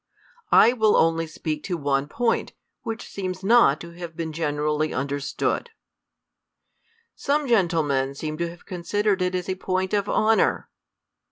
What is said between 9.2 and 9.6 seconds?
it as a